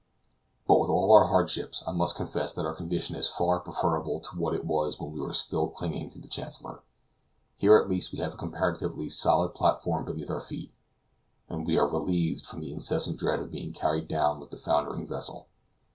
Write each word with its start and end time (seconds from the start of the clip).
But 0.67 0.79
with 0.79 0.89
all 0.89 1.11
our 1.11 1.27
hardships 1.27 1.83
I 1.85 1.91
must 1.91 2.15
confess 2.15 2.53
that 2.55 2.65
our 2.65 2.73
condition 2.73 3.15
is 3.15 3.29
far 3.29 3.59
preferable 3.59 4.19
to 4.21 4.29
what 4.35 4.55
it 4.55 4.65
was 4.65 4.99
when 4.99 5.11
we 5.11 5.21
were 5.21 5.31
still 5.31 5.67
clinging 5.69 6.09
to 6.09 6.19
the 6.19 6.27
Chancellor. 6.27 6.81
Here 7.55 7.77
at 7.77 7.87
least 7.87 8.11
we 8.11 8.17
have 8.17 8.33
a 8.33 8.35
comparatively 8.35 9.09
solid 9.11 9.49
platform 9.49 10.05
beneath 10.05 10.31
our 10.31 10.41
feet, 10.41 10.73
and 11.47 11.67
we 11.67 11.77
are 11.77 11.87
relieved 11.87 12.47
from 12.47 12.61
the 12.61 12.73
incessant 12.73 13.19
dread 13.19 13.41
of 13.41 13.51
being 13.51 13.73
carried 13.73 14.07
down 14.07 14.39
with 14.39 14.51
a 14.53 14.57
foundering 14.57 15.05
vessel. 15.05 15.45